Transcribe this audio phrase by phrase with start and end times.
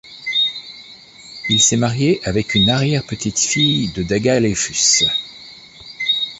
[1.49, 5.03] Il s'est marié avec une arrière-petite-fille de Dagalaiphus.